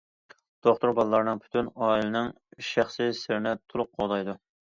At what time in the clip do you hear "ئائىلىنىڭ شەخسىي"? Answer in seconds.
1.89-3.15